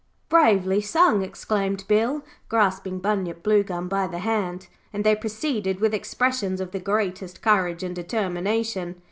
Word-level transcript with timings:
'Bravely 0.29 0.81
sung,' 0.81 1.21
exclaimed 1.21 1.85
Bill, 1.87 2.23
grasping 2.49 2.97
Bunyip 2.97 3.43
Bluegum 3.43 3.87
by 3.87 4.07
the 4.07 4.17
hand, 4.17 4.67
and 4.91 5.03
they 5.03 5.15
proceeded 5.15 5.79
with 5.79 5.93
expressions 5.93 6.59
of 6.59 6.71
the 6.71 6.79
greatest 6.79 7.43
courage 7.43 7.83
and 7.83 7.95
determination. 7.95 8.95